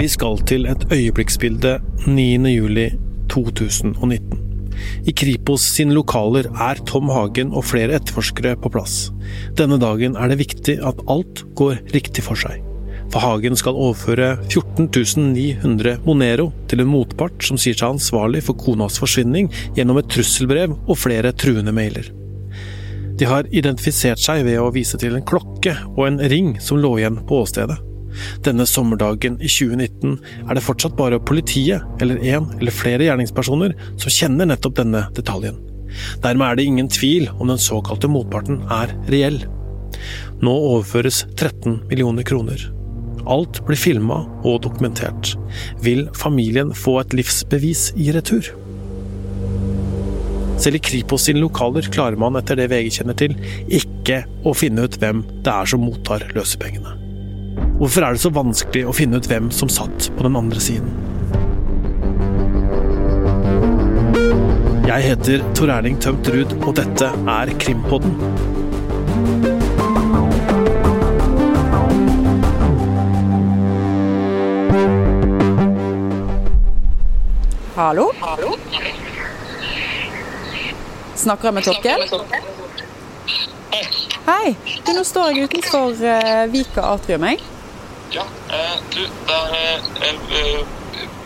[0.00, 1.74] Vi skal til et øyeblikksbilde
[2.06, 4.38] 9.07.2019.
[5.04, 9.12] I Kripos sine lokaler er Tom Hagen og flere etterforskere på plass.
[9.58, 12.64] Denne dagen er det viktig at alt går riktig for seg.
[13.12, 18.96] For Hagen skal overføre 14.900 Monero til en motpart som sier seg ansvarlig for konas
[19.02, 22.08] forsvinning gjennom et trusselbrev og flere truende mailer.
[23.20, 26.96] De har identifisert seg ved å vise til en klokke og en ring som lå
[27.02, 27.89] igjen på åstedet.
[28.46, 34.14] Denne sommerdagen i 2019 er det fortsatt bare politiet, eller én eller flere gjerningspersoner, som
[34.14, 35.60] kjenner nettopp denne detaljen.
[36.22, 39.40] Dermed er det ingen tvil om den såkalte motparten er reell.
[40.40, 42.62] Nå overføres 13 millioner kroner.
[43.30, 45.34] Alt blir filma og dokumentert.
[45.84, 48.48] Vil familien få et livsbevis i retur?
[50.60, 53.36] Selv i Kripos sine lokaler klarer man, etter det VG kjenner til,
[53.72, 56.99] ikke å finne ut hvem det er som mottar løsepengene.
[57.80, 60.90] Hvorfor er det så vanskelig å finne ut hvem som satt på den andre siden?
[64.84, 68.12] Jeg heter Tor Erling Tømt Ruud, og dette er Krimpodden.
[77.78, 78.10] Hallo?
[81.16, 82.04] Snakker jeg med Torkel?
[84.28, 84.52] Hei.
[84.84, 87.40] Du, nå står jeg utenfor uh, Vika Atrium, jeg.
[88.10, 90.62] Ja, eh, du, det er eh,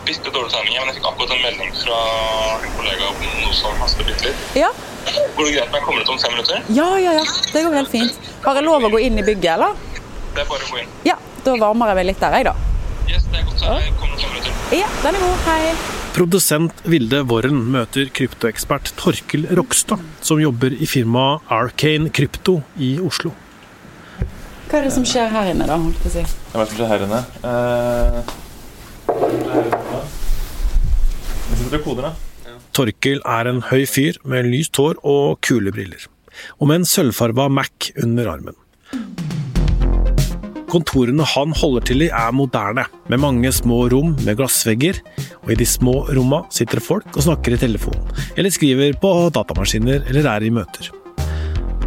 [0.05, 2.01] bitte dårlig timing, men jeg fikk akkurat en melding fra
[2.61, 4.43] en kollega om noe som haster bitte litt.
[4.59, 4.69] Ja.
[5.05, 6.61] Går det greit om jeg kommer ut om fem minutter?
[6.77, 7.25] ja, ja, ja.
[7.53, 8.19] Det går helt fint.
[8.45, 9.73] Har jeg lov å gå inn i bygget, eller?
[10.35, 10.93] Det er bare å gå inn.
[11.07, 12.55] Ja, da varmer jeg meg litt der, jeg, da.
[13.09, 14.59] Yes, det er godt, så jeg kommer om fem minutter.
[14.75, 15.47] Ja, den er god.
[15.49, 15.75] Hei.
[16.15, 23.33] Produsent Vilde Worren møter kryptoekspert Torkel Rokstad, som jobber i firmaet Arcane Krypto i Oslo.
[24.65, 25.77] Hva er det som skjer her inne, da?
[25.77, 26.23] holdt på å si?
[26.25, 27.21] det som skjer her inne.
[27.45, 28.19] Eh,
[31.45, 32.13] Vi sitter og koder, da.
[32.75, 36.07] Torkil er en høy fyr med lyst hår og kule briller,
[36.59, 38.57] og med en sølvfarga Mac under armen.
[40.71, 44.99] Kontorene han holder til i er moderne, med mange små rom med glassvegger,
[45.45, 47.95] og i de små romma sitter folk og snakker i telefon,
[48.35, 50.91] eller skriver på datamaskiner eller er i møter.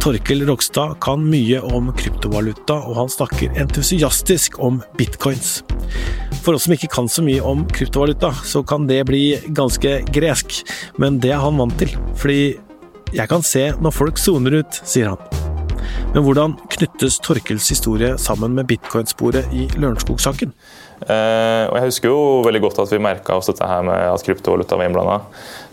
[0.09, 5.59] Torkel Rokstad kan mye om kryptovaluta, og han snakker entusiastisk om bitcoins.
[6.41, 10.63] For oss som ikke kan så mye om kryptovaluta, så kan det bli ganske gresk,
[10.97, 12.55] men det er han vant til, fordi
[13.13, 15.21] jeg kan se når folk soner ut, sier han.
[16.15, 20.55] Men hvordan knyttes Torkels historie sammen med bitcoinsporet i Lørenskog-saken?
[21.05, 24.79] Eh, jeg husker jo veldig godt at vi merka oss dette her med at kryptovaluta
[24.79, 25.19] var innblanda.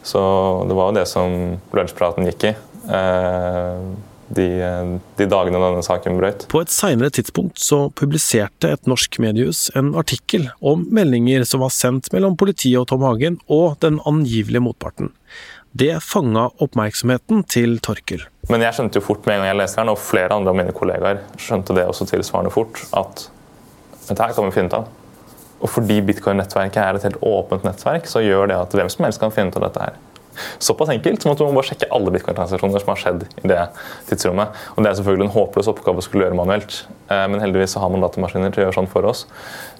[0.05, 0.21] Så
[0.69, 2.53] det var jo det som lunsjpraten gikk i.
[3.01, 3.89] Eh,
[4.29, 4.47] de,
[5.19, 6.47] de dagene denne saken brøt.
[6.51, 11.75] På et seinere tidspunkt så publiserte et norsk mediehus en artikkel om meldinger som var
[11.75, 15.13] sendt mellom politiet og Tom Hagen og den angivelige motparten.
[15.77, 18.23] Det fanga oppmerksomheten til Torkel.
[18.49, 20.61] Men jeg skjønte jo fort med en gang jeg leste den, og flere andre av
[20.61, 23.27] mine kollegaer skjønte det også tilsvarende fort, at
[24.07, 24.87] dette her kan vi finne ut av.
[25.57, 29.21] Og fordi bitcoin-nettverket er et helt åpent nettverk, så gjør det at hvem som helst
[29.21, 29.99] kan finne ut av dette her.
[30.63, 33.61] Såpass enkelt som at du må bare sjekke alle bitcoin-transaksjoner som har skjedd i det
[34.11, 34.57] tidsrommet.
[34.77, 37.83] Og Det er selvfølgelig en håpløs oppgave å skulle gjøre manuelt, eh, men heldigvis så
[37.85, 39.27] har man datamaskiner til å gjøre sånn for oss.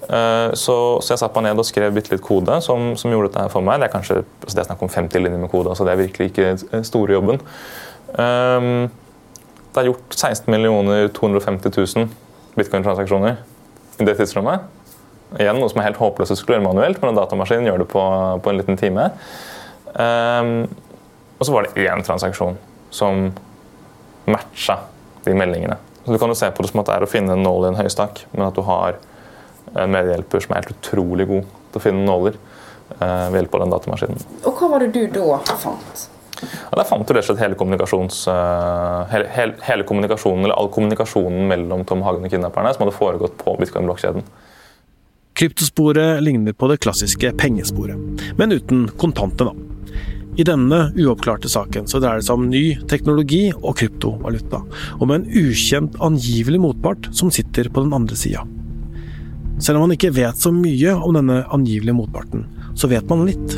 [0.09, 3.33] Eh, Så, så jeg satte meg ned og skrev bitte litt kode som, som gjorde
[3.33, 3.81] dette for meg.
[3.81, 6.05] Det er kanskje altså det er snakk om 50 linjer med kode, så det er
[6.05, 7.41] virkelig ikke den store jobben.
[9.77, 12.09] Det er gjort 16 250 000
[12.57, 13.37] bitcoin-transaksjoner
[14.01, 14.65] i det tidsrommet.
[15.37, 17.89] Igjen noe som er helt håpløst å skulle gjøre manuelt, men en datamaskin gjør det
[17.91, 18.03] på,
[18.43, 19.09] på en liten time.
[19.97, 20.67] Um,
[21.39, 22.57] og så var det én transaksjon
[22.93, 23.31] som
[24.29, 24.79] matcha
[25.25, 25.77] de meldingene.
[26.05, 27.67] Så Du kan jo se på det som at det er å finne en nål
[27.67, 28.99] i en høystakk, men at du har
[29.75, 32.37] en medhjelper som er helt utrolig god til å finne nåler
[33.01, 34.29] uh, ved hjelp av den datamaskinen.
[34.45, 36.07] Og hva var det du da fant?
[36.43, 40.59] Ja, Der fant du rett og slett hele, kommunikasjons, eh, hele, hele, hele kommunikasjonen, eller
[40.61, 44.27] all kommunikasjonen mellom Tom Hagen og kidnapperne som hadde foregått på bitcoin-blokkjeden.
[45.37, 47.97] Kryptosporet ligner på det klassiske pengesporet,
[48.37, 49.57] men uten kontantene.
[50.37, 54.61] I denne uoppklarte saken så dreier det seg om ny teknologi og kryptovaluta,
[54.99, 58.45] og med en ukjent angivelig motpart som sitter på den andre sida.
[59.57, 62.45] Selv om man ikke vet så mye om denne angivelige motparten,
[62.77, 63.57] så vet man litt.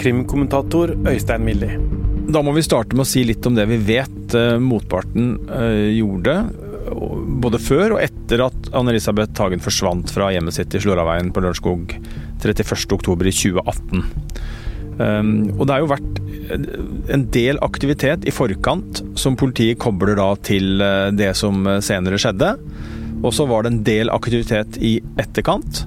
[0.00, 1.70] Krimkommentator Øystein Milli.
[2.30, 5.88] Da må vi starte med å si litt om det vi vet eh, motparten eh,
[5.96, 6.36] gjorde.
[7.40, 11.96] Både før og etter at Anne-Elisabeth Hagen forsvant fra hjemmet sitt i Slåraveien på Lørenskog
[12.44, 13.96] 31.10 i 2018.
[13.96, 14.04] Um,
[15.00, 16.18] og det har jo vært
[17.14, 22.54] en del aktivitet i forkant som politiet kobler da til eh, det som senere skjedde.
[23.20, 25.84] Og så var det en del aktivitet i etterkant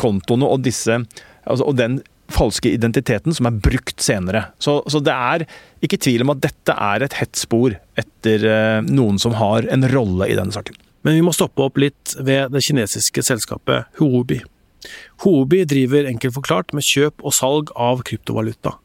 [0.00, 2.00] kontoene og disse altså, og den
[2.32, 4.46] falske identiteten som er brukt senere.
[4.62, 5.44] Så, så, det er
[5.84, 9.84] ikke tvil om at dette er et hett spor etter eh, noen som har en
[9.92, 10.78] rolle i denne saken.
[11.02, 14.40] Men vi må stoppe opp litt ved det kinesiske selskapet Huobi.
[15.24, 18.76] Huobi driver enkelt forklart med kjøp og salg av kryptovaluta,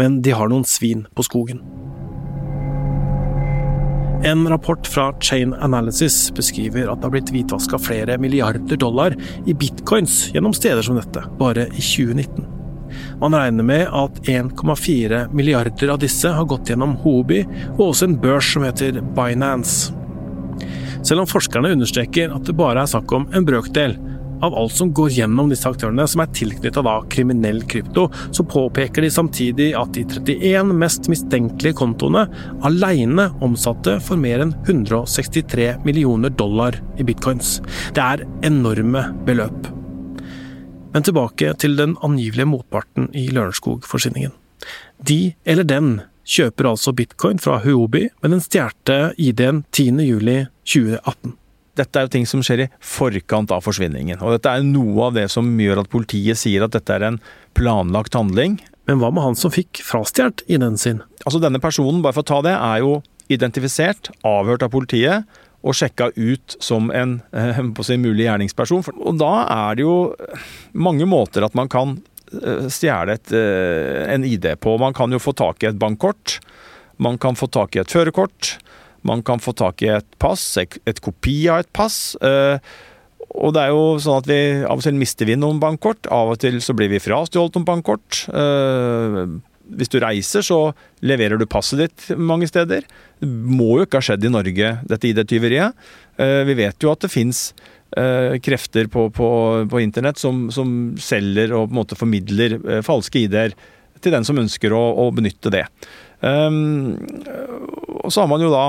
[0.00, 1.62] men de har noen svin på skogen.
[4.24, 9.16] En rapport fra Chain Analysis beskriver at det har blitt hvitvaska flere milliarder dollar
[9.50, 12.46] i bitcoins gjennom steder som dette, bare i 2019.
[13.18, 17.40] Man regner med at 1,4 milliarder av disse har gått gjennom Hobi
[17.78, 19.90] og også en børs som heter Binance.
[21.02, 23.96] Selv om forskerne understreker at det bare er snakk om en brøkdel
[24.42, 29.10] av alt som går gjennom disse aktørene som er tilknytta kriminell krypto, så påpeker de
[29.10, 30.04] samtidig at de
[30.36, 32.26] 31 mest mistenkelige kontoene
[32.66, 37.60] alene omsatte for mer enn 163 millioner dollar i bitcoins.
[37.94, 39.70] Det er enorme beløp.
[40.92, 44.34] Men tilbake til den angivelige motparten i Lørenskog-forsvinningen.
[45.02, 45.94] De, eller den,
[46.28, 51.38] kjøper altså bitcoin fra Huobi med den stjålne ID-en 10.07.2018.
[51.78, 55.14] Dette er jo ting som skjer i forkant av forsvinningen, og dette er noe av
[55.16, 57.16] det som gjør at politiet sier at dette er en
[57.56, 58.58] planlagt handling.
[58.90, 61.00] Men hva med han som fikk frastjålet ID-en sin?
[61.24, 62.98] Altså Denne personen, bare for å ta det, er jo
[63.32, 65.28] identifisert, avhørt av politiet,
[65.62, 68.82] og sjekka ut som en eh, på sin mulig gjerningsperson.
[68.98, 69.96] Og da er det jo
[70.74, 71.94] mange måter at man kan
[72.34, 74.74] eh, stjele eh, en ID på.
[74.82, 76.40] Man kan jo få tak i et bankkort.
[77.02, 78.56] Man kan få tak i et førerkort.
[79.08, 82.16] Man kan få tak i et pass, et kopi av et pass.
[83.32, 86.06] Og det er jo sånn at vi av og til mister vi noen bankkort.
[86.12, 88.22] Av og til så blir vi frastjålet noen bankkort
[89.76, 90.72] hvis du reiser, så
[91.06, 92.86] leverer du passet ditt mange steder.
[93.20, 95.78] Det må jo ikke ha skjedd i Norge, dette ID-tyveriet.
[96.20, 97.44] Eh, vi vet jo at det fins
[97.96, 99.28] eh, krefter på, på,
[99.70, 103.56] på internett som, som, selger og på en måte formidler eh, falske ID-er
[104.02, 105.66] til den som ønsker å, å benytte det.
[106.22, 106.98] Um,
[108.02, 108.66] og så har man jo da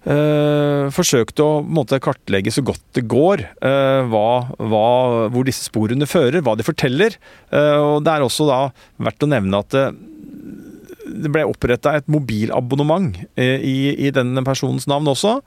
[0.00, 4.86] Uh, forsøkt å måte, kartlegge så godt det går uh, hva, hva,
[5.28, 7.18] hvor disse sporene fører, hva de forteller.
[7.52, 8.60] Uh, og Det er også da
[9.04, 9.84] verdt å nevne at det,
[11.20, 15.40] det ble oppretta et mobilabonnement i, i, denne personens navn også,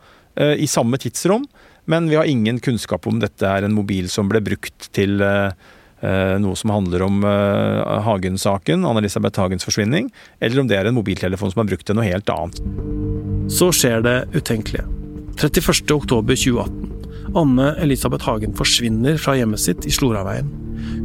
[0.60, 1.46] i samme tidsrom.
[1.90, 5.24] Men vi har ingen kunnskap om dette er en mobil som ble brukt til
[6.44, 10.10] noe som handler om Hagen-saken, Anne-Elisabeth Hagens forsvinning,
[10.44, 12.60] eller om det er en mobiltelefon som er brukt til noe helt annet.
[13.52, 14.84] Så skjer det utenkelige.
[15.40, 16.94] 31.10.2018.
[17.36, 20.50] Anne Elisabeth Hagen forsvinner fra hjemmet sitt i Sloraveien.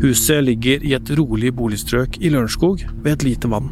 [0.03, 3.71] Huset ligger i et rolig boligstrøk i Lørenskog, ved et lite vann.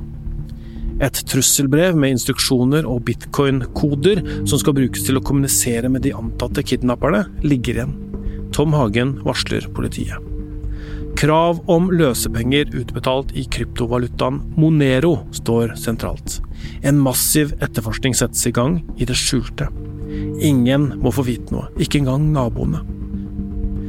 [1.02, 6.64] Et trusselbrev med instruksjoner og bitcoin-koder som skal brukes til å kommunisere med de antatte
[6.64, 7.98] kidnapperne, ligger igjen.
[8.56, 10.35] Tom Hagen varsler politiet.
[11.16, 16.42] Krav om løsepenger utbetalt i kryptovalutaen Monero står sentralt.
[16.84, 19.70] En massiv etterforskning settes i gang i det skjulte.
[20.44, 22.82] Ingen må få vite noe, ikke engang naboene.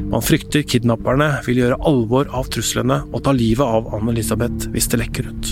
[0.07, 5.01] Man frykter kidnapperne vil gjøre alvor av truslene og ta livet av Anne-Elisabeth hvis det
[5.03, 5.51] lekker ut.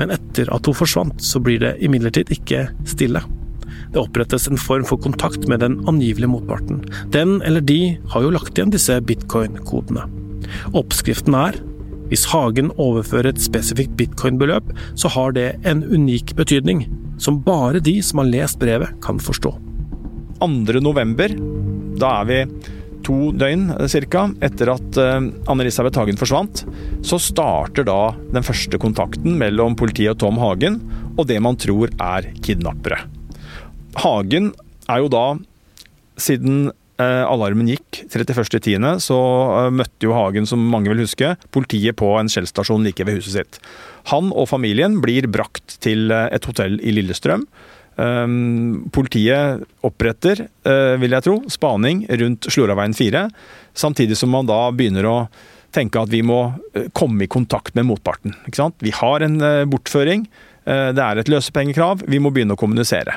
[0.00, 3.20] Men etter at hun forsvant, så blir det imidlertid ikke stille.
[3.92, 6.80] Det opprettes en form for kontakt med den angivelige motparten.
[7.12, 10.08] Den eller de har jo lagt igjen disse bitcoin-kodene.
[10.76, 11.60] Oppskriften er
[12.12, 14.66] Hvis Hagen overfører et spesifikt bitcoin-beløp,
[15.00, 16.82] så har det en unik betydning,
[17.16, 19.54] som bare de som har lest brevet, kan forstå.
[20.42, 20.82] 2.
[20.84, 21.32] november,
[21.96, 22.38] da er vi
[23.06, 23.70] to døgn
[24.12, 24.26] ca.
[24.44, 26.64] etter at eh, Anne-Elisabeth Hagen forsvant,
[27.00, 30.82] så starter da den første kontakten mellom politiet og Tom Hagen
[31.16, 33.02] og det man tror er kidnappere.
[34.00, 34.52] Hagen
[34.90, 35.26] er jo da,
[36.20, 36.70] siden
[37.00, 39.18] eh, alarmen gikk 31.10., så
[39.58, 43.36] eh, møtte jo Hagen, som mange vil huske, politiet på en Shell-stasjon like ved huset
[43.36, 43.60] sitt.
[44.12, 47.46] Han og familien blir brakt til et hotell i Lillestrøm.
[47.92, 50.46] Um, politiet oppretter,
[50.96, 53.26] vil jeg tro, spaning rundt Sloraveien 4,
[53.76, 55.16] samtidig som man da begynner å
[55.76, 56.38] tenke at vi må
[56.96, 58.32] komme i kontakt med motparten.
[58.80, 59.36] Vi har en
[59.68, 60.24] bortføring.
[60.66, 63.16] Uh, det er et løsepengekrav, vi må begynne å kommunisere.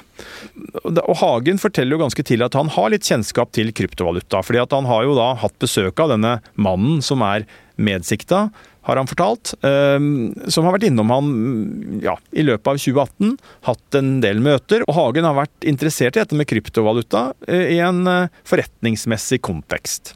[0.84, 4.42] Og Hagen forteller jo ganske tidlig at han har litt kjennskap til kryptovaluta.
[4.44, 8.50] fordi at han har jo da hatt besøk av denne mannen som er medsikta,
[8.86, 11.30] har han fortalt, ehm, som har vært innom han
[12.04, 13.32] ja, i løpet av 2018.
[13.66, 14.86] Hatt en del møter.
[14.86, 20.14] Og Hagen har vært interessert i dette med kryptovaluta eh, i en eh, forretningsmessig kontekst.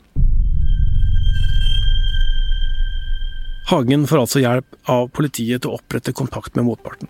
[3.69, 7.09] Hagen får altså hjelp av politiet til å opprette kontakt med motparten.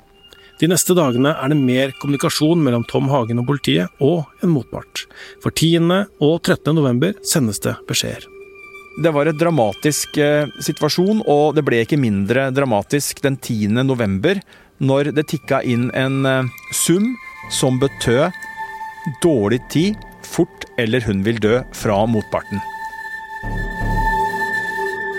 [0.60, 5.06] De neste dagene er det mer kommunikasjon mellom Tom Hagen og politiet, og en motpart.
[5.39, 5.88] For 10.
[6.20, 6.74] og 13.
[6.75, 8.28] november sendes det beskjeder.
[9.00, 13.72] Det var et dramatisk eh, situasjon, og det ble ikke mindre dramatisk den 10.
[13.88, 14.42] november,
[14.84, 17.08] når det tikka inn en eh, sum
[17.56, 18.28] som betød
[19.24, 19.96] dårlig tid,
[20.28, 22.60] fort eller hun vil dø, fra motparten.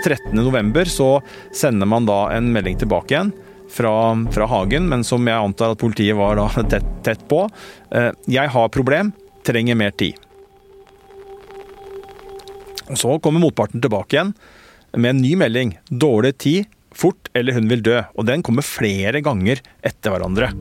[0.05, 0.37] 13.
[0.37, 1.15] november så
[1.49, 3.33] sender man da en melding tilbake igjen
[3.71, 3.93] fra,
[4.33, 7.45] fra Hagen, men som jeg antar at politiet var da tett, tett på.
[7.95, 9.13] Eh, jeg har problem,
[9.47, 10.19] trenger mer tid.
[12.91, 14.35] Og Så kommer motparten tilbake igjen
[14.97, 15.77] med en ny melding.
[15.87, 18.01] Dårlig tid, fort eller hun vil dø.
[18.19, 20.51] Og den kommer flere ganger etter hverandre.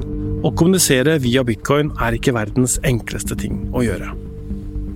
[0.40, 4.14] Å kommunisere via bitcoin er ikke verdens enkleste ting å gjøre.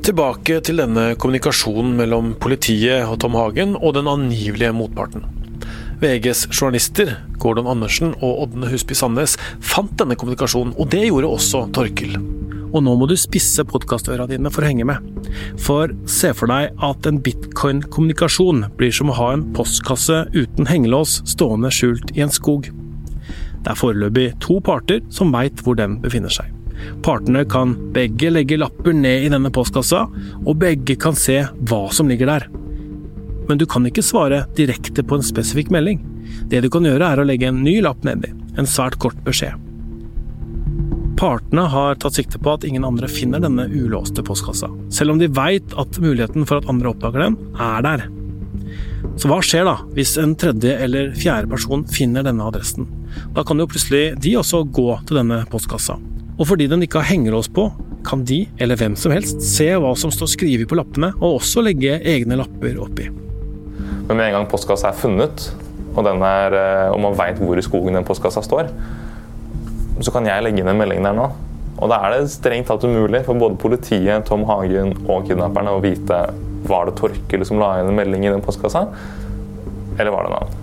[0.05, 5.25] Tilbake til denne kommunikasjonen mellom politiet og Tom Hagen og den angivelige motparten.
[6.05, 11.63] VGs journalister Gordon Andersen og Ådne Husby Sandnes fant denne kommunikasjonen, og det gjorde også
[11.75, 12.19] Torkil.
[12.75, 15.05] Og nå må du spisse podkastøra dine for å henge med.
[15.63, 21.21] For se for deg at en bitcoin-kommunikasjon blir som å ha en postkasse uten hengelås
[21.31, 22.69] stående skjult i en skog.
[23.65, 26.51] Det er foreløpig to parter som veit hvor den befinner seg.
[27.07, 30.05] Partene kan begge legge lapper ned i denne postkassa,
[30.45, 32.51] og begge kan se hva som ligger der.
[33.49, 36.01] Men du kan ikke svare direkte på en spesifikk melding.
[36.51, 39.61] Det du kan gjøre, er å legge en ny lapp nedi, en svært kort beskjed.
[41.21, 45.31] Partene har tatt sikte på at ingen andre finner denne ulåste postkassa, selv om de
[45.31, 48.07] veit at muligheten for at andre oppdager den, er der.
[49.21, 52.89] Så hva skjer da, hvis en tredje eller fjerde person finner denne adressen?
[53.37, 56.01] Da kan jo plutselig de også gå til denne postkassa.
[56.35, 57.69] Og fordi den ikke har hengelås på,
[58.05, 61.63] kan de, eller hvem som helst, se hva som står skrevet på lappene, og også
[61.65, 63.07] legge egne lapper oppi.
[64.09, 65.49] Men med en gang postkassa er funnet,
[65.95, 68.71] og, er, eh, og man veit hvor i skogen den postkassa står,
[70.03, 71.29] så kan jeg legge inn en melding der nå.
[71.83, 75.83] Og da er det strengt tatt umulig for både politiet, Tom Hagen og kidnapperne å
[75.83, 76.19] vite
[76.69, 78.87] var det Torkel som la inn en melding i den postkassa,
[79.99, 80.61] eller var det en annen.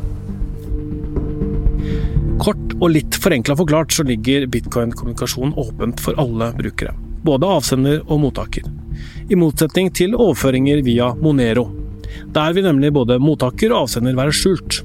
[2.42, 6.96] Kort og litt forenkla forklart så ligger bitcoin-kommunikasjon åpent for alle brukere.
[7.22, 8.66] Både avsender og mottaker.
[9.30, 11.81] I motsetning til overføringer via Monero.
[12.36, 14.82] Der vil nemlig både mottaker og avsender være skjult.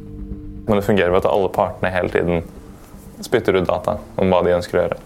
[0.66, 2.46] Men det fungerer ved at alle partene hele tiden
[3.24, 5.00] spytter ut data om hva de ønsker å gjøre.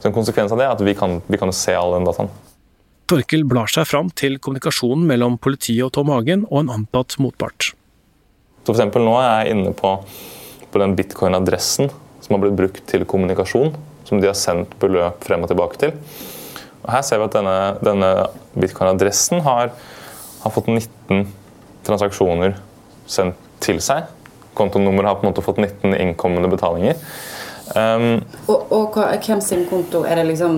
[0.00, 2.30] Så En konsekvens av det er at vi kan, vi kan se all den dataen.
[3.10, 7.72] Torkel blar seg fram til kommunikasjonen mellom politiet og Tom Hagen og en antatt motpart.
[8.64, 9.96] Så for Nå er jeg inne på,
[10.70, 11.90] på den bitcoin-adressen
[12.20, 13.74] som har blitt brukt til kommunikasjon.
[14.06, 15.92] Som de har sendt beløp frem og tilbake til.
[16.82, 18.10] Og Her ser vi at denne, denne
[18.56, 19.74] bitcoin-adressen har,
[20.40, 21.26] har fått 19
[21.86, 22.56] transaksjoner
[23.10, 24.08] sendt til seg
[24.60, 26.96] kontonummeret har på en måte fått 19 innkommende betalinger.
[27.74, 28.20] Um,
[28.50, 30.56] og, og hvem sin konto er det liksom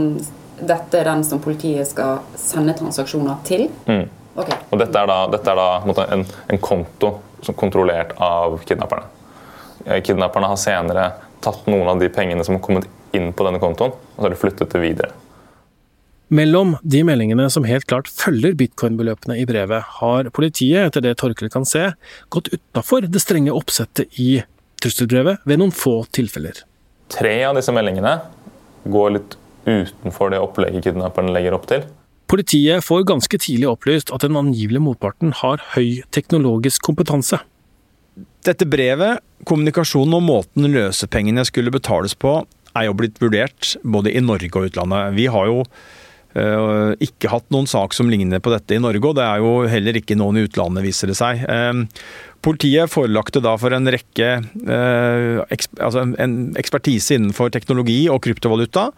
[0.63, 3.65] Dette er den som politiet skal sende transaksjoner til?
[3.89, 4.05] Mm.
[4.39, 4.55] Okay.
[4.71, 7.11] Og dette er da, dette er da en, en, konto
[7.43, 9.09] som kontrollert av kidnapperne.
[9.85, 11.09] Eh, kidnapperne har senere
[11.43, 12.87] tatt noen av de pengene som har kommet
[13.17, 15.11] inn på denne kontoen, og så har de flyttet det videre.
[16.33, 21.51] Mellom de meldingene som helt klart følger bitcoin-beløpene i brevet, har politiet, etter det Torkel
[21.53, 21.91] kan se,
[22.33, 24.39] gått utafor det strenge oppsettet i
[24.81, 26.63] trusselbrevet ved noen få tilfeller.
[27.13, 28.15] Tre av disse meldingene
[28.89, 29.37] går litt
[29.69, 31.85] utenfor det opplegget kidnapperen legger opp til.
[32.33, 37.43] Politiet får ganske tidlig opplyst at den angivelige motparten har høy teknologisk kompetanse.
[38.49, 42.39] Dette brevet, kommunikasjonen og måten løsepengene skulle betales på,
[42.73, 45.13] er jo blitt vurdert både i Norge og utlandet.
[45.21, 45.67] Vi har jo
[46.33, 49.99] ikke hatt noen sak som ligner på dette i Norge, og det er jo heller
[49.99, 51.43] ikke noen i utlandet, viser det seg.
[51.45, 51.85] Uh,
[52.45, 58.89] politiet forelagte da for en rekke uh, altså en ekspertise innenfor teknologi og kryptovaluta.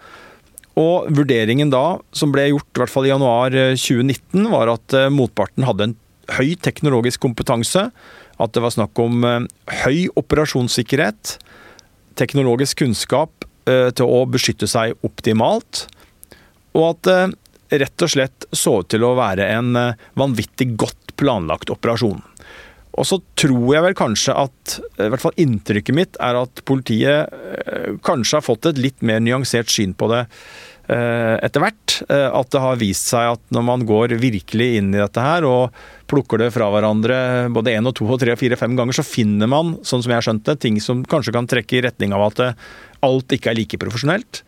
[0.78, 5.66] Og vurderingen da, som ble gjort i hvert fall i januar 2019, var at motparten
[5.66, 5.98] hadde en
[6.34, 7.88] høy teknologisk kompetanse
[8.42, 9.46] at det var snakk om eh,
[9.84, 11.36] høy operasjonssikkerhet,
[12.18, 15.86] teknologisk kunnskap eh, til å beskytte seg optimalt,
[16.75, 17.40] og at det eh,
[17.75, 19.73] rett og slett så ut til å være en
[20.21, 22.21] vanvittig godt planlagt operasjon.
[22.95, 27.33] Og så tror jeg vel kanskje at i hvert fall inntrykket mitt er at politiet
[28.07, 30.21] kanskje har fått et litt mer nyansert syn på det
[30.87, 31.97] etter hvert.
[32.07, 35.75] At det har vist seg at når man går virkelig inn i dette her og
[36.07, 37.19] plukker det fra hverandre
[37.57, 40.14] både én og to og tre og fire fem ganger, så finner man, sånn som
[40.14, 42.45] jeg har skjønt det, ting som kanskje kan trekke i retning av at
[43.02, 44.45] alt ikke er like profesjonelt.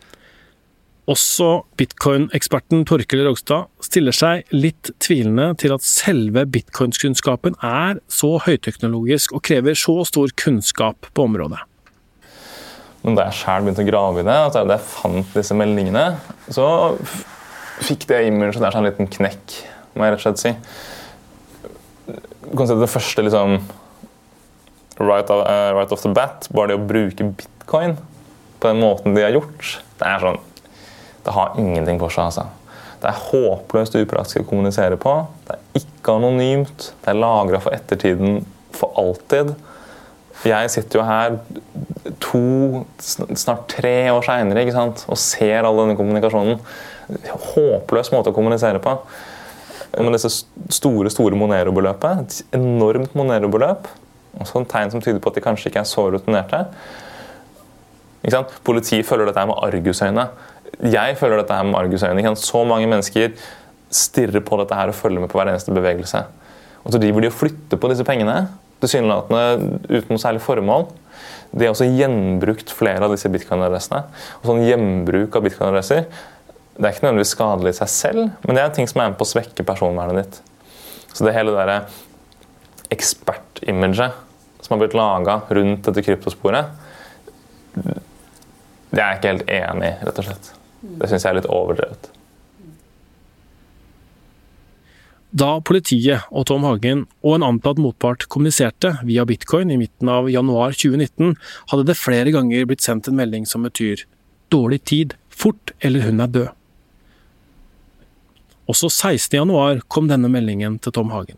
[1.07, 9.31] Også bitcoin-eksperten Torkel Rogstad stiller seg litt tvilende til at selve bitcoin-kunnskapen er så høyteknologisk
[9.37, 11.61] og krever så stor kunnskap på området.
[13.05, 16.03] Men da jeg sjøl begynte å grave i det, at jeg fant disse meldingene,
[16.51, 16.67] så
[17.87, 19.55] fikk det imaget der seg en liten knekk,
[19.95, 20.55] må jeg rett og slett si
[22.47, 23.57] du Det første liksom,
[24.99, 27.95] right, of, uh, right off the bat, bare det å bruke bitcoin
[28.59, 30.39] på den måten de har gjort, det er sånn
[31.27, 32.31] Det har ingenting for seg.
[32.31, 32.47] altså.
[32.97, 35.13] Det er håpløst upraktisk å kommunisere på.
[35.45, 36.91] Det er ikke anonymt.
[37.03, 38.39] Det er lagra for ettertiden
[38.73, 39.53] for alltid.
[40.47, 41.37] Jeg sitter jo her
[42.23, 42.41] to,
[43.01, 46.61] snart tre år seinere og ser all denne kommunikasjonen.
[47.53, 48.97] Håpløs måte å kommunisere på
[49.97, 50.29] med disse
[50.73, 52.21] store store Monero-beløpet.
[52.21, 53.87] Et enormt Monero-beløp.
[54.37, 56.65] Også en tegn som tyder på at de kanskje ikke er så rutinerte.
[58.67, 60.27] Politiet følger dette med argusøyne.
[60.83, 62.35] Jeg føler dette her med argusøyne.
[62.39, 63.33] Så mange mennesker
[63.93, 66.23] stirrer på dette her og følger med på hver eneste bevegelse.
[66.83, 68.47] Og så driver de og flytter på disse pengene,
[68.83, 70.87] tilsynelatende uten noe særlig formål.
[71.51, 74.03] De har også gjenbrukt flere av disse bitcoin-adressene.
[74.41, 76.05] Og sånn gjenbruk av bitcoin-adresser
[76.77, 79.07] det er ikke nødvendigvis skadelig i seg selv, men det er en ting som er
[79.09, 80.35] med på å svekke personvernet ditt.
[81.09, 81.79] Så det hele derre
[82.93, 84.19] ekspertimaget
[84.61, 86.69] som har blitt laga rundt dette kryptosporet,
[87.73, 90.51] det er jeg ikke helt enig i, rett og slett.
[90.81, 92.11] Det syns jeg er litt overdrevet.
[95.37, 100.29] Da politiet og Tom Hagen og en antatt motpart kommuniserte via bitcoin i midten av
[100.31, 101.35] januar 2019,
[101.71, 104.05] hadde det flere ganger blitt sendt en melding som betyr
[104.49, 106.53] 'dårlig tid', 'fort' eller 'hun er død'.
[108.67, 111.37] Også 16.1 kom denne meldingen til Tom Hagen.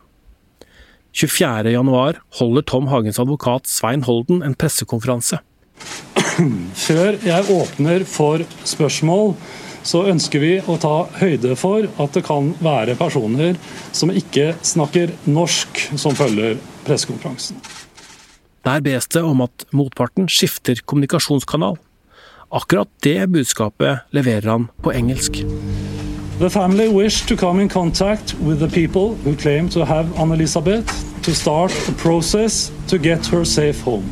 [1.14, 5.40] 24.1 holder Tom Hagens advokat Svein Holden en pressekonferanse.
[6.88, 9.34] Før jeg åpner for spørsmål,
[9.84, 13.60] så ønsker vi å ta høyde for at det kan være personer
[13.96, 17.60] som ikke snakker norsk, som følger pressekonferansen.
[18.68, 21.80] Der bes det om at motparten skifter kommunikasjonskanal.
[22.52, 25.44] Akkurat det budskapet leverer han på engelsk.
[26.40, 30.88] The family wish to come in contact with the people who claim to have Anne-Elisabeth
[31.24, 34.06] to start a process to get her safe home.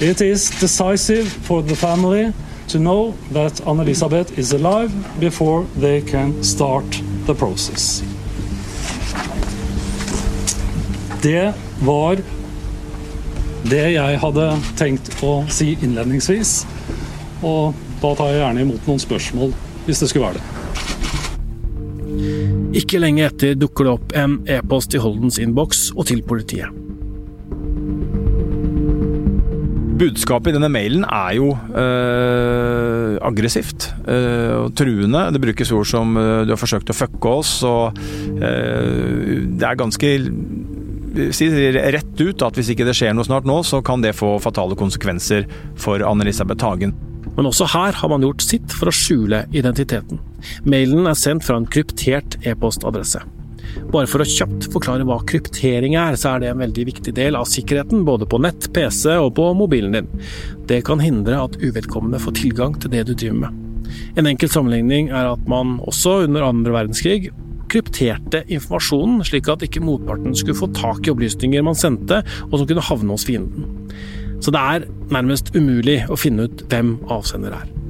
[0.00, 2.32] It is decisive for the family
[2.68, 8.02] to know that Anne-Elisabeth is alive before they can start the process.
[11.22, 12.16] Det var
[13.70, 16.66] det jeg hadde tenkt å si innledningsvis.
[17.46, 19.54] Og da tar jeg gjerne imot noen spørsmål
[19.86, 20.46] hvis det skulle være det.
[22.82, 26.83] Ikke lenge etter dukker det opp en e-post i Holdens innboks og til politiet.
[29.94, 35.28] Budskapet i denne mailen er jo øh, aggressivt øh, og truende.
[35.30, 40.10] Det brukes ord som øh, 'du har forsøkt å fucke oss', og det er ganske
[41.30, 44.34] sier rett ut at hvis ikke det skjer noe snart nå, så kan det få
[44.42, 45.46] fatale konsekvenser
[45.78, 46.94] for Anne-Elisabeth Hagen.
[47.36, 50.18] Men også her har man gjort sitt for å skjule identiteten.
[50.66, 53.22] Mailen er sendt fra en kryptert e-postadresse.
[53.92, 57.38] Bare for å kjapt forklare hva kryptering er, så er det en veldig viktig del
[57.38, 60.10] av sikkerheten, både på nett, PC og på mobilen din.
[60.68, 63.60] Det kan hindre at uvedkommende får tilgang til det du driver med.
[64.18, 67.30] En enkel sammenligning er at man også under andre verdenskrig
[67.74, 72.68] krypterte informasjonen, slik at ikke motparten skulle få tak i opplysninger man sendte, og som
[72.70, 73.70] kunne havne hos fienden.
[74.44, 77.83] Så det er nærmest umulig å finne ut hvem avsender er.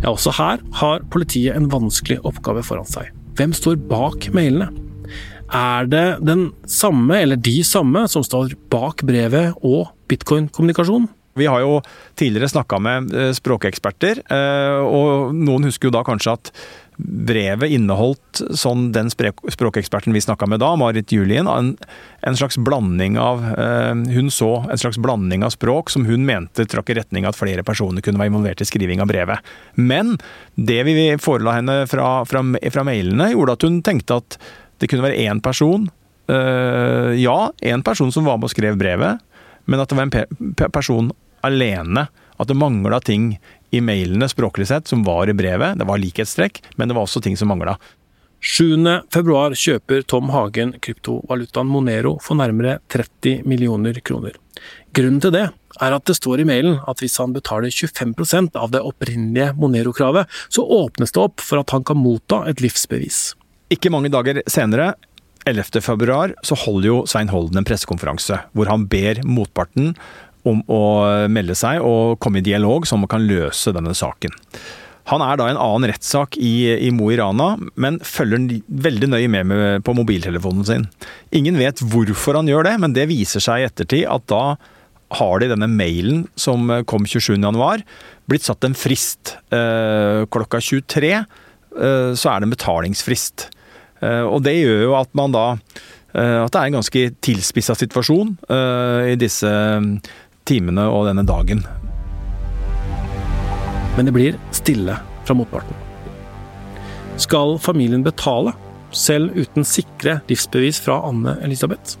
[0.00, 3.10] Ja, også her har politiet en vanskelig oppgave foran seg.
[3.36, 4.70] Hvem står bak mailene?
[5.52, 11.08] Er det den samme, eller de samme, som står bak brevet og bitcoin-kommunikasjon?
[11.38, 11.80] Vi har jo
[12.18, 16.50] tidligere snakka med eh, språkeksperter, eh, og noen husker jo da kanskje at
[17.04, 21.72] brevet inneholdt sånn den språkeksperten vi snakka med da, Marit Julien, en,
[22.26, 26.66] en, slags blanding av uh, Hun så en slags blanding av språk som hun mente
[26.68, 29.52] trakk i retning at flere personer kunne være involvert i skriving av brevet.
[29.74, 30.16] Men
[30.54, 34.38] det vi forela henne fra, fra, fra mailene, gjorde at hun tenkte at
[34.80, 35.88] det kunne være én person.
[36.30, 39.20] Uh, ja, én person som var med og skrev brevet,
[39.70, 40.14] men at det var en
[40.56, 41.12] pe person
[41.46, 42.08] alene.
[42.40, 43.34] At det mangla ting
[43.70, 45.78] i mailene språklig sett som var i brevet.
[45.78, 47.76] Det var likhetstrekk, men det var også ting som mangla.
[48.40, 54.38] 7.2 kjøper Tom Hagen kryptovalutaen Monero for nærmere 30 millioner kroner.
[54.96, 58.72] Grunnen til det er at det står i mailen at hvis han betaler 25% av
[58.72, 63.34] det opprinnelige Monero-kravet, så åpnes det opp for at han kan motta et livsbevis.
[63.70, 64.94] Ikke mange dager senere
[65.48, 69.94] 11.2 så holder jo Svein Holden en pressekonferanse hvor han ber motparten
[70.48, 70.82] om å
[71.28, 74.32] melde seg og komme i dialog, så man kan løse denne saken.
[75.10, 79.08] Han er da i en annen rettssak i, i Mo i Rana, men følger veldig
[79.10, 80.84] nøye med, med på mobiltelefonen sin.
[81.34, 84.44] Ingen vet hvorfor han gjør det, men det viser seg i ettertid at da
[85.18, 87.82] har de denne mailen som kom 27.1,
[88.30, 89.34] blitt satt en frist.
[89.50, 91.24] Eh, klokka 23 eh,
[92.14, 93.48] så er det en betalingsfrist.
[94.04, 97.74] Eh, og det gjør jo at man da eh, at det er en ganske tilspissa
[97.82, 98.36] situasjon
[99.10, 99.50] i disse
[100.50, 101.62] timene og denne dagen.
[103.96, 105.76] Men det blir stille fra motparten.
[107.20, 108.54] Skal familien betale,
[108.96, 111.98] selv uten sikre livsbevis fra Anne Elisabeth?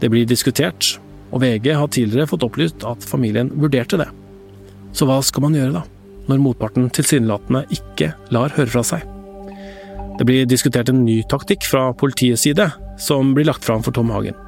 [0.00, 0.94] Det blir diskutert,
[1.32, 4.08] og VG har tidligere fått opplyst at familien vurderte det.
[4.96, 5.82] Så hva skal man gjøre da,
[6.30, 9.04] når motparten tilsynelatende ikke lar høre fra seg?
[10.16, 12.70] Det blir diskutert en ny taktikk fra politiets side,
[13.02, 14.45] som blir lagt fram for Tom Hagen.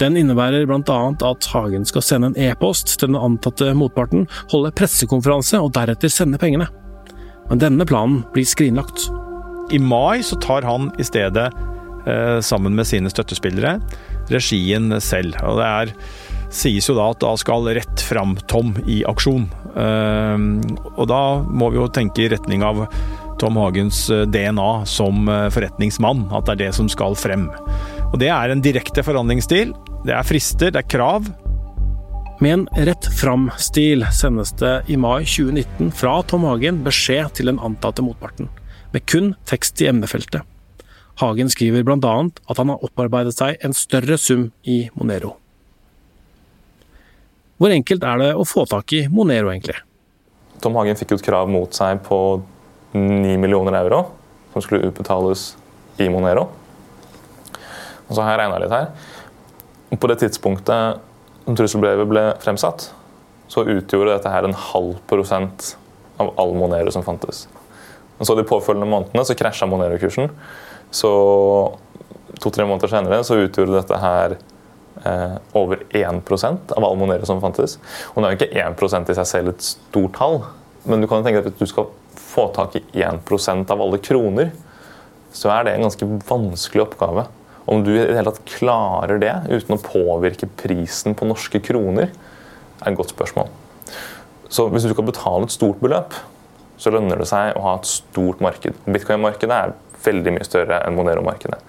[0.00, 1.00] Den innebærer bl.a.
[1.30, 6.40] at Hagen skal sende en e-post til den antatte motparten, holde pressekonferanse og deretter sende
[6.40, 6.68] pengene.
[7.50, 9.08] Men denne planen blir skrinlagt.
[9.72, 11.48] I mai så tar han i stedet,
[12.06, 13.78] eh, sammen med sine støttespillere,
[14.32, 15.36] regien selv.
[15.44, 15.92] Og det er,
[16.50, 19.48] sies jo da at da skal Rett fram-Tom i aksjon.
[19.74, 20.46] Eh,
[20.94, 22.86] og da må vi jo tenke i retning av
[23.40, 27.48] Tom Hagens eh, DNA som forretningsmann, at det er det som skal frem.
[28.12, 29.74] Og Det er en direkte forhandlingsstil.
[30.04, 31.26] Det er frister, det er krav.
[32.42, 37.60] Med en rett fram-stil sendes det i mai 2019 fra Tom Hagen beskjed til den
[37.62, 38.50] antatte motparten,
[38.92, 40.42] med kun tekst i emnefeltet.
[41.22, 42.14] Hagen skriver bl.a.
[42.50, 45.36] at han har opparbeidet seg en større sum i Monero.
[47.62, 49.78] Hvor enkelt er det å få tak i Monero, egentlig?
[50.60, 52.18] Tom Hagen fikk jo et krav mot seg på
[52.94, 54.04] 9 millioner euro,
[54.52, 55.56] som skulle utbetales
[55.98, 56.48] i Monero.
[58.08, 58.92] Og så har jeg regna litt her.
[59.98, 61.02] På det tidspunktet
[61.44, 62.88] trusselbrevet ble fremsatt,
[63.50, 65.74] så utgjorde dette her en halv prosent
[66.22, 67.44] av all Monero som fantes.
[68.18, 70.30] Og så De påfølgende månedene så krasja Monero-kursen.
[70.94, 71.10] Så
[72.40, 74.36] to-tre måneder senere så utgjorde dette her
[75.02, 77.78] eh, over 1% av all Monero som fantes.
[78.14, 80.40] Og det er jo ikke 1% i seg selv et stort tall,
[80.86, 83.82] men du kan jo tenke deg at hvis du skal få tak i 1% av
[83.82, 84.52] alle kroner,
[85.34, 87.26] så er det en ganske vanskelig oppgave.
[87.64, 92.12] Om du i det hele tatt klarer det uten å påvirke prisen på norske kroner,
[92.82, 93.48] er et godt spørsmål.
[94.52, 96.14] Så hvis du skal betale et stort beløp,
[96.78, 98.76] så lønner det seg å ha et stort marked.
[98.84, 99.74] Bitcoin-markedet er
[100.04, 101.60] veldig mye større enn Monero-markedet.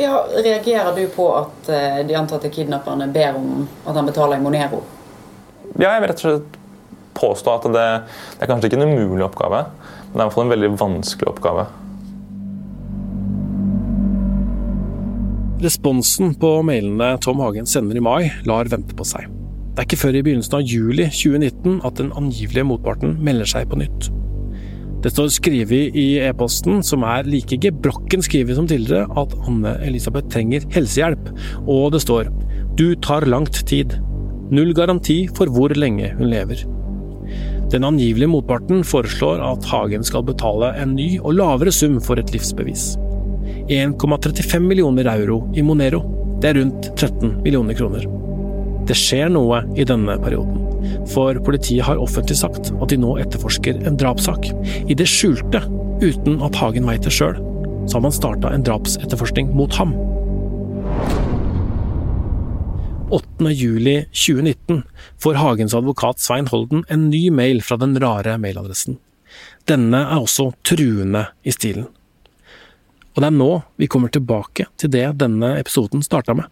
[0.00, 4.44] Ja, Reagerer du på at eh, de antatte kidnapperne ber om at han betaler i
[4.44, 4.80] Monero?
[5.76, 6.59] Ja, jeg vil rett og slett
[7.16, 7.86] påstå at det,
[8.36, 10.72] det er kanskje ikke en umulig oppgave, men det er i hvert fall en veldig
[10.80, 11.66] vanskelig oppgave.
[15.60, 19.26] Responsen på mailene Tom Hagen sender i mai, lar vente på seg.
[19.74, 23.68] Det er ikke før i begynnelsen av juli 2019 at den angivelige motparten melder seg
[23.68, 24.08] på nytt.
[25.04, 30.28] Det står skrevet i e-posten, som er like gebrokken skrevet som tidligere, at Anne Elisabeth
[30.32, 31.30] trenger helsehjelp,
[31.64, 32.28] og det står
[32.76, 33.96] 'Du tar langt tid'.
[34.50, 36.64] Null garanti for hvor lenge hun lever.
[37.70, 42.32] Den angivelige motparten foreslår at Hagen skal betale en ny og lavere sum for et
[42.34, 42.96] livsbevis.
[43.70, 46.00] 1,35 millioner euro i Monero.
[46.42, 48.08] Det er rundt 13 millioner kroner.
[48.88, 50.58] Det skjer noe i denne perioden,
[51.12, 54.50] for politiet har offentlig sagt at de nå etterforsker en drapssak.
[54.90, 55.62] I det skjulte,
[56.02, 57.38] uten at Hagen veit det sjøl,
[57.86, 59.94] så har man starta en drapsetterforskning mot ham.
[63.10, 64.82] 8.07.2019
[65.18, 68.98] får Hagens advokat Svein Holden en ny mail fra den rare mailadressen.
[69.68, 71.88] Denne er også truende i stilen.
[73.14, 76.46] Og det er nå vi kommer tilbake til det denne episoden starta med.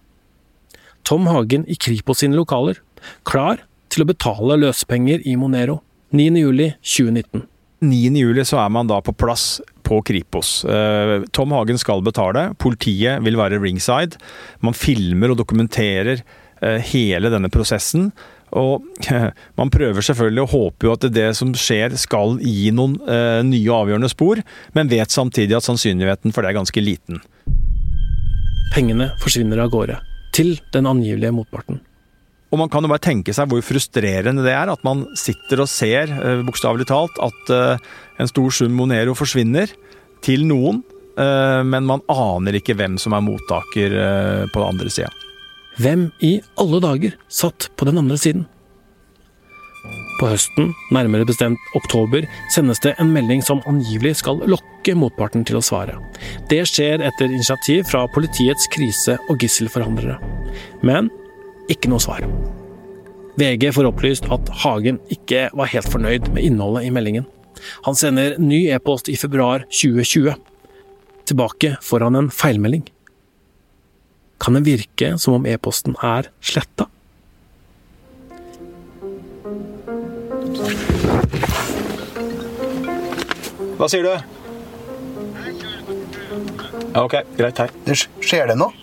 [1.06, 2.80] Tom Hagen i Kripos sine lokaler,
[3.24, 5.78] klar til å betale løsepenger i Monero
[6.12, 7.46] 9.07.2019.
[7.78, 10.64] 9.07 så er man da på plass på Kripos.
[10.66, 14.18] Eh, Tom Hagen skal betale, politiet vil være ringside.
[14.60, 16.24] Man filmer og dokumenterer
[16.60, 18.08] hele denne prosessen.
[18.56, 18.84] Og
[19.58, 23.74] man prøver selvfølgelig å håpe jo at det som skjer skal gi noen eh, nye
[23.74, 24.40] avgjørende spor,
[24.76, 27.20] men vet samtidig at sannsynligheten for det er ganske liten.
[28.74, 29.98] Pengene forsvinner av gårde,
[30.36, 31.82] til den angivelige motparten.
[32.48, 35.68] Og man kan jo bare tenke seg hvor frustrerende det er at man sitter og
[35.68, 37.88] ser, eh, bokstavelig talt, at eh,
[38.22, 39.72] en stor sum Monero forsvinner
[40.24, 40.80] til noen,
[41.20, 43.98] eh, men man aner ikke hvem som er mottaker
[44.48, 45.12] på den andre sida.
[45.78, 48.46] Hvem i alle dager satt på den andre siden?
[50.18, 55.60] På høsten, nærmere bestemt oktober, sendes det en melding som angivelig skal lokke motparten til
[55.60, 55.94] å svare.
[56.50, 60.18] Det skjer etter initiativ fra politiets krise- og gisselforhandlere.
[60.82, 61.12] Men
[61.70, 62.26] ikke noe svar.
[63.38, 67.30] VG får opplyst at Hagen ikke var helt fornøyd med innholdet i meldingen.
[67.86, 70.34] Han sender ny e-post i februar 2020.
[71.30, 72.82] Tilbake får han en feilmelding.
[74.38, 76.86] Kan det virke som om e-posten er sletta?
[83.78, 84.10] Hva sier du?
[86.94, 87.58] Ja, ok, greit.
[87.62, 87.68] Hei.
[87.86, 88.74] Det skjer det noe?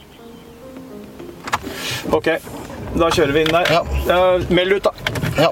[2.15, 2.29] Ok,
[2.95, 3.71] da kjører vi inn der.
[3.71, 3.81] Ja.
[4.07, 4.19] Ja,
[4.55, 4.91] meld ut, da.
[5.35, 5.51] Ja.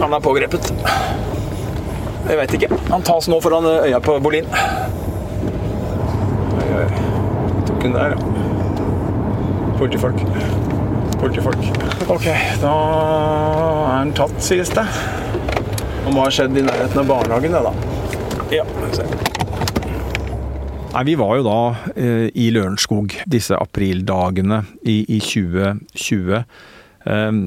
[0.00, 0.72] Han er pågrepet.
[2.28, 2.70] Jeg veit ikke.
[2.88, 4.48] Han tas nå foran øya på Bolin.
[6.56, 7.11] Oi, oi.
[7.82, 8.18] Hun der, ja.
[9.78, 10.20] Politifolk.
[11.20, 11.64] Politifolk.
[12.06, 12.28] Ok,
[12.62, 14.84] da er han tatt, sies det.
[16.02, 17.72] Det må ha skjedd i nærheten av barnehagen, det, da.
[18.54, 19.06] Ja, se.
[20.92, 21.58] Nei, Vi var jo da
[21.96, 26.42] eh, i Lørenskog disse aprildagene i, i 2020.
[27.02, 27.38] Um,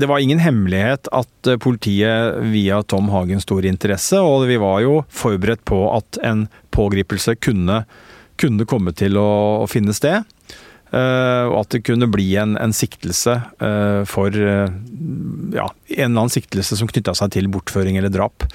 [0.00, 4.80] det var ingen hemmelighet at eh, politiet via Tom Hagen stor interesse, og vi var
[4.82, 7.84] jo forberedt på at en pågripelse kunne,
[8.40, 9.28] kunne komme til å,
[9.64, 10.26] å finne sted.
[10.88, 14.70] Uh, og at det kunne bli en, en siktelse uh, for uh,
[15.52, 18.46] ja, en eller annen siktelse som knytta seg til bortføring eller drap.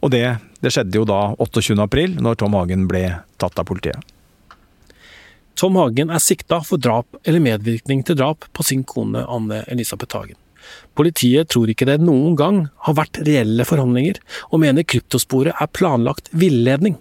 [0.00, 0.24] Og det,
[0.64, 1.76] det skjedde jo da 28.
[1.84, 3.04] april, når Tom Hagen ble
[3.36, 4.00] tatt av politiet.
[5.58, 10.16] Tom Hagen er sikta for drap eller medvirkning til drap på sin kone Anne Elisabeth
[10.16, 10.38] Hagen.
[10.96, 16.30] Politiet tror ikke det noen gang har vært reelle forhandlinger, og mener kryptosporet er planlagt
[16.32, 16.96] villedning.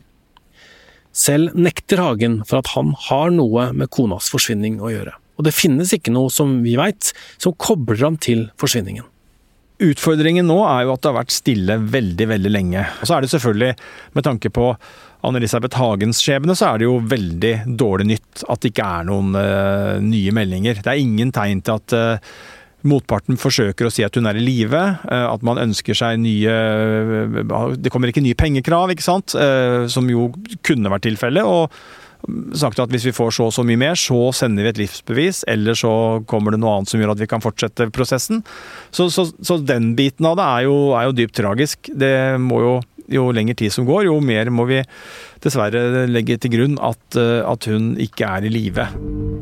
[1.11, 5.55] Selv nekter Hagen for at han har noe med konas forsvinning å gjøre, og det
[5.55, 9.07] finnes ikke noe som vi veit som kobler ham til forsvinningen.
[9.81, 12.83] Utfordringen nå er jo at det har vært stille veldig, veldig lenge.
[13.01, 13.71] Og så er det selvfølgelig,
[14.13, 14.67] med tanke på
[15.25, 19.33] Anne-Elisabeth Hagens skjebne, så er det jo veldig dårlig nytt at det ikke er noen
[19.33, 20.83] uh, nye meldinger.
[20.85, 22.35] Det er ingen tegn til at uh,
[22.87, 26.55] motparten forsøker å si at hun er i live, uh, at man ønsker seg nye
[27.81, 29.33] Det kommer ikke nye pengekrav, ikke sant,
[29.91, 30.29] som jo
[30.65, 31.45] kunne vært tilfellet.
[31.45, 31.71] og
[32.57, 35.43] sagt at hvis vi får så og så mye mer, så sender vi et livsbevis,
[35.51, 35.91] eller så
[36.29, 38.43] kommer det noe annet som gjør at vi kan fortsette prosessen.
[38.93, 41.91] Så, så, så den biten av det er jo, er jo dypt tragisk.
[41.97, 42.73] Det må jo
[43.09, 44.81] jo lengre tid som går, jo mer må vi
[45.41, 48.87] dessverre legge til grunn at, eh, at hun ikke er i live.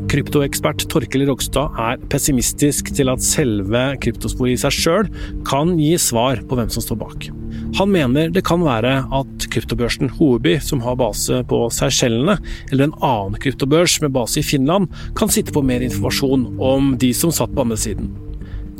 [0.09, 5.09] Kryptoekspert Torkel Rogstad er pessimistisk til at selve kryptosporet i seg sjøl
[5.45, 7.29] kan gi svar på hvem som står bak.
[7.77, 12.39] Han mener det kan være at kryptobørsen Hoeby, som har base på Seychellene,
[12.71, 17.13] eller en annen kryptobørs med base i Finland, kan sitte på mer informasjon om de
[17.13, 18.09] som satt på andre siden.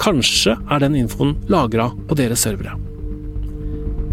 [0.02, 2.89] Kanskje er den infoen lagra på deres servere.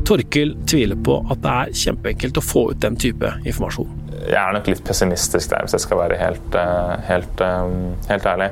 [0.06, 3.88] Torkel tviler på at det er kjempeenkelt å få ut den type informasjon.
[4.26, 7.74] Jeg er nok litt pessimistisk der, hvis jeg skal være helt, eh, helt, eh,
[8.08, 8.48] helt ærlig.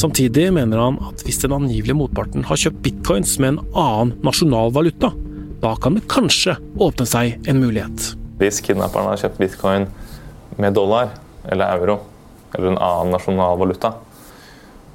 [0.00, 4.72] Samtidig mener han at hvis den angivelige motparten har kjøpt bitcoins med en annen nasjonal
[4.72, 5.12] valuta,
[5.60, 8.16] da kan det kanskje åpne seg en mulighet.
[8.40, 9.86] Hvis kidnapperen har kjøpt bitcoin
[10.58, 11.10] med dollar
[11.48, 12.00] eller euro
[12.54, 13.94] eller en annen nasjonal valuta,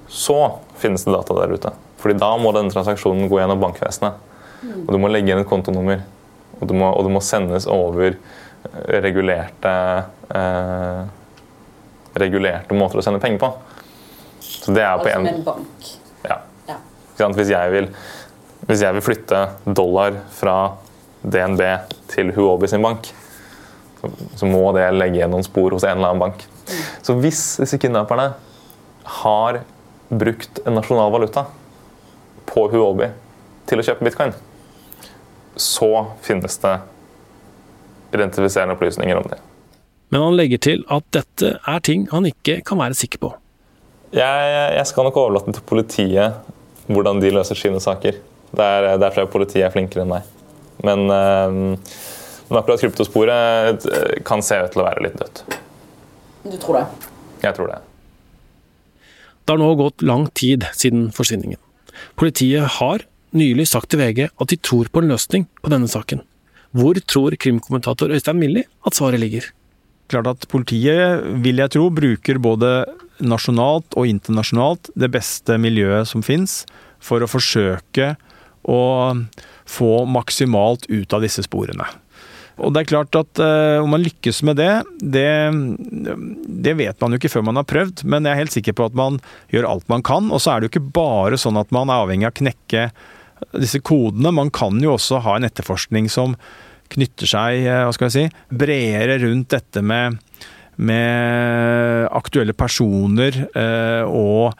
[0.09, 1.73] så finnes det data der ute.
[2.01, 4.13] Fordi da må denne transaksjonen gå gjennom bankvesenet.
[4.61, 6.03] Og du må legge inn et kontonummer.
[6.59, 8.17] Og det må, og du må sendes over
[9.01, 9.71] regulerte
[10.29, 11.01] eh,
[12.21, 13.49] regulerte måter å sende penger på.
[14.41, 15.89] Så det er på altså en, en bank?
[16.27, 16.37] Ja.
[16.67, 16.77] ja.
[17.37, 17.89] Hvis, jeg vil,
[18.67, 20.57] hvis jeg vil flytte dollar fra
[21.21, 21.63] DNB
[22.11, 23.09] til Huobi sin bank,
[24.01, 26.45] så, så, må det legge igjen noen spor hos en eller annen bank.
[26.67, 26.85] Mm.
[27.05, 28.31] Så hvis disse kidnapperne
[29.21, 29.61] har
[30.11, 31.45] brukt en nasjonal valuta
[32.49, 33.11] på Huobi
[33.69, 34.33] til å kjøpe bitcoin,
[35.55, 35.91] så
[36.23, 36.77] finnes det
[38.15, 39.39] identifiserende opplysninger om det.
[40.11, 43.31] Men han legger til at dette er ting han ikke kan være sikker på.
[44.11, 46.41] Jeg, jeg skal nok overlate til politiet
[46.91, 48.17] hvordan de løser sine saker.
[48.51, 50.27] Der, der tror jeg politiet er flinkere enn meg.
[50.83, 51.77] Men, øh,
[52.49, 53.87] men akkurat kryptosporet
[54.27, 55.45] kan se ut til å være litt dødt.
[56.43, 56.85] Du tror det?
[57.45, 57.79] Jeg tror det.
[59.41, 61.59] Det har nå gått lang tid siden forsvinningen.
[62.19, 63.05] Politiet har
[63.37, 66.23] nylig sagt til VG at de tror på en løsning på denne saken.
[66.71, 69.47] Hvor tror krimkommentator Øystein Millie at svaret ligger?
[70.11, 72.85] Klart at Politiet, vil jeg tro, bruker både
[73.23, 76.63] nasjonalt og internasjonalt det beste miljøet som fins,
[77.01, 78.13] for å forsøke
[78.69, 78.81] å
[79.65, 81.87] få maksimalt ut av disse sporene.
[82.61, 85.29] Og det er klart at uh, om man lykkes med det, det,
[86.61, 88.89] det vet man jo ikke før man har prøvd, men jeg er helt sikker på
[88.91, 89.17] at man
[89.53, 90.29] gjør alt man kan.
[90.29, 92.85] Og så er det jo ikke bare sånn at man er avhengig av å knekke
[93.55, 94.33] disse kodene.
[94.35, 96.37] Man kan jo også ha en etterforskning som
[96.91, 100.17] knytter seg uh, hva skal jeg si, bredere rundt dette med,
[100.81, 104.53] med aktuelle personer eh, og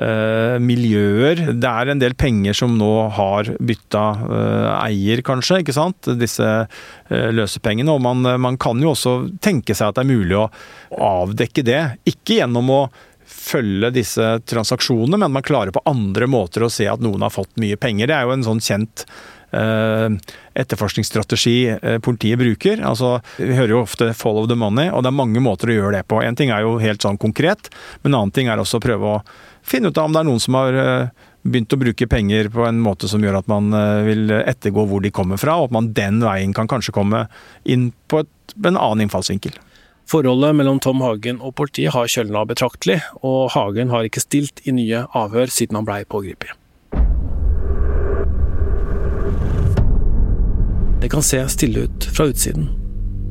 [0.00, 1.42] eh, miljøer.
[1.54, 5.60] Det er en del penger som nå har bytta eh, eier, kanskje.
[5.62, 6.10] ikke sant?
[6.20, 7.92] Disse eh, løsepengene.
[7.92, 10.48] Og man, man, kan jo også tenke seg at det er mulig å
[10.96, 11.82] avdekke det.
[12.08, 12.80] Ikke gjennom å
[13.26, 17.56] følge disse transaksjonene, men man klarer på andre måter å se at noen har fått
[17.62, 18.10] mye penger.
[18.10, 19.06] Det er jo en sånn kjent
[19.56, 21.54] etterforskningsstrategi
[22.04, 22.82] politiet bruker.
[22.84, 25.92] Altså, vi hører jo ofte 'follow the money', og det er mange måter å gjøre
[25.96, 26.20] det på.
[26.22, 27.70] En ting er jo helt sånn konkret,
[28.02, 29.22] men en annen ting er også å prøve å
[29.66, 31.08] finne ut av om det er noen som har eh,
[31.46, 35.02] begynt å bruke penger på en måte som gjør at man eh, vil ettergå hvor
[35.04, 37.26] de kommer fra, og at man den veien kan kanskje komme
[37.64, 38.30] inn på et,
[38.62, 39.56] en annen innfallsvinkel.
[40.06, 44.74] Forholdet mellom Tom Hagen og politiet har kjølna betraktelig, og Hagen har ikke stilt i
[44.76, 46.52] nye avhør siden han blei pågrepet.
[51.02, 52.68] Det kan se stille ut fra utsiden,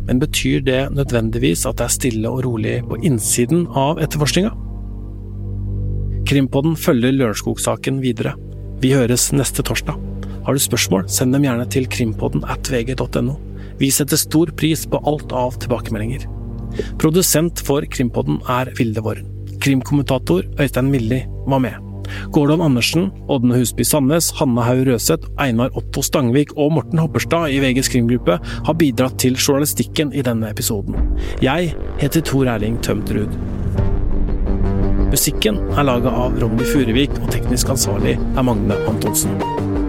[0.10, 4.52] men betyr det nødvendigvis at det er stille og rolig på innsiden av etterforskninga?
[6.28, 8.36] Krimpodden følger Lørenskog-saken videre.
[8.84, 9.96] Vi høres neste torsdag.
[10.44, 13.40] Har du spørsmål, send dem gjerne til krimpodden at vg.no.
[13.80, 16.35] Vi setter stor pris på alt av tilbakemeldinger.
[17.02, 19.32] Produsent for Krimpodden er Vilde Våren.
[19.64, 21.82] Krimkommentator Øystein Milli var med.
[22.32, 27.60] Gordon Andersen, Ådne Husby Sandnes, Hanne Haug Røseth, Einar Otto Stangvik og Morten Hopperstad i
[27.64, 30.98] VGs krimgruppe har bidratt til journalistikken i denne episoden.
[31.42, 33.34] Jeg heter Tor Erling Tømtrud.
[35.10, 39.85] Musikken er laga av Ronny Furuvik, og teknisk ansvarlig er Magne Antonsen.